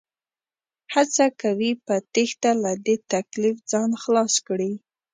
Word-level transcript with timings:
هڅه 0.93 1.25
کوي 1.41 1.71
په 1.85 1.95
تېښته 2.13 2.51
له 2.63 2.71
دې 2.85 2.95
تکليف 3.11 3.57
ځان 3.71 3.91
خلاص 4.03 4.33
کړي 4.47 4.71